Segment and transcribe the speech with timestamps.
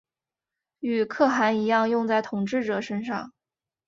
[0.79, 3.31] 与可汗一样用在统治者身上。